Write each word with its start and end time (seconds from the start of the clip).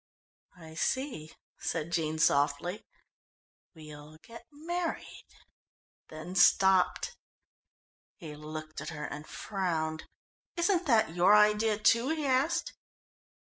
"I 0.57 0.73
see," 0.73 1.35
said 1.59 1.91
Jean 1.91 2.17
softly. 2.17 2.87
"We'll 3.75 4.17
get 4.23 4.47
married" 4.51 5.27
then 6.09 6.33
stopped. 6.33 7.15
He 8.17 8.35
looked 8.35 8.81
at 8.81 8.89
her 8.89 9.05
and 9.05 9.27
frowned. 9.27 10.05
"Isn't 10.57 10.87
that 10.87 11.13
your 11.15 11.35
idea, 11.35 11.77
too?" 11.77 12.09
he 12.09 12.25
asked. 12.25 12.73